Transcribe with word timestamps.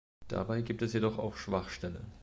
Dabei 0.29 0.63
gibt 0.63 0.81
es 0.81 0.93
jedoch 0.93 1.19
auch 1.19 1.37
Schwachstellen. 1.37 2.11